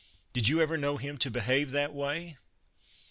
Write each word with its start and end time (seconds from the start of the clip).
Did 0.33 0.47
you 0.47 0.61
ever 0.63 0.77
know 0.79 0.97
him 0.97 1.19
to 1.19 1.29
behave 1.29 1.69
that 1.69 1.93
way 1.93 2.39